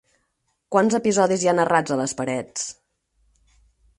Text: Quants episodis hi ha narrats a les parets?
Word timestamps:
Quants 0.75 0.95
episodis 0.99 1.43
hi 1.45 1.51
ha 1.51 1.55
narrats 1.59 1.95
a 1.95 1.99
les 2.01 2.17
parets? 2.21 2.65